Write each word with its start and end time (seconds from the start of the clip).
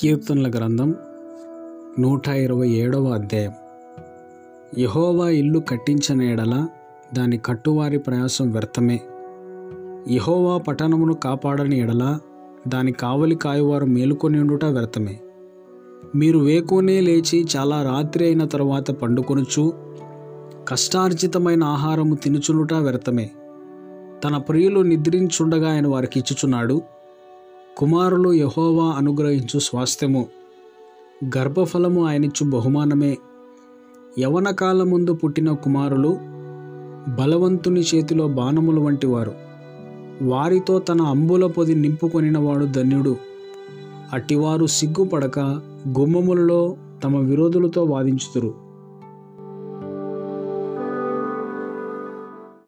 కీర్తనల 0.00 0.50
గ్రంథం 0.50 0.94
నూట 1.98 2.28
ఇరవై 2.28 2.68
ఏడవ 2.68 3.08
అధ్యాయం. 3.08 3.52
యహోవా 4.78 5.28
ఇల్లు 5.28 5.58
కట్టించిన 5.58 6.22
ఎడల 6.22 6.68
దాని 7.14 7.38
కట్టువారి 7.38 7.98
ప్రయాసం 7.98 8.50
వ్యర్థమే. 8.50 9.00
యహోవా 10.10 10.58
పట్టణమును 10.58 11.14
కాపాడని 11.14 11.78
ఎడల 11.78 12.18
దాని 12.68 12.92
కావలి 12.92 13.34
కాయవారు 13.34 13.86
మేలుకొని 13.86 14.40
ఉండుట 14.40 14.64
వ్యర్థమే. 14.64 15.20
మీరు 16.16 16.38
వేకునే 16.38 17.00
లేచి 17.00 17.46
చాలా 17.56 17.82
రాత్రి 17.82 18.24
అయిన 18.24 18.44
తరువాత 18.44 18.90
పండుకొనుచు 18.90 19.72
కష్టార్జితమైన 20.68 21.64
ఆహారము 21.64 22.14
తినుచునుట 22.14 22.74
వ్యర్థమే. 22.74 23.30
తన 24.24 24.36
ప్రియులు 24.36 24.80
నిద్రించుండగా 24.80 25.72
ఆయన 25.72 25.86
వారికి 25.86 26.18
ఇచ్చుచున్నాడు 26.18 26.82
కుమారులు 27.76 28.32
యహోవా 28.32 28.84
అనుగ్రహించు 28.84 29.58
స్వాస్థ్యము. 29.58 30.26
గర్భఫలము 31.36 32.06
ఆయనిచ్చు 32.06 32.50
బహుమానమే. 32.50 33.18
యవన 34.18 34.50
కాలముందు 34.50 35.12
పుట్టిన 35.12 35.52
కుమారులు 35.52 36.18
బలవంతుని 37.20 37.80
చేతిలో 37.80 38.28
బాణములు 38.28 38.80
వంటివారు. 38.80 39.32
వారితో 40.22 40.78
తన 40.78 41.02
అంబుల 41.02 41.46
పొది 41.46 41.74
నింపుకొనినవాడు 41.74 42.64
ధన్యుడు. 42.64 43.16
అట్టివారు 44.12 44.66
సిగ్గుపడక 44.66 45.38
గుమ్మములలో 45.98 46.76
తమ 47.04 47.16
విరోధులతో 47.16 47.84
వాదించుతురు 47.84 48.54